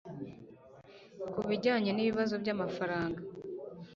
[1.33, 3.21] Ku bijyanye n'ibibazo by'amafaranga